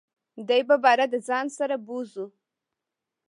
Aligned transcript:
دی 0.47 0.61
به 0.67 0.75
باره 0.83 1.05
دځان 1.13 1.45
سره 1.57 1.75
بوزو. 1.85 2.25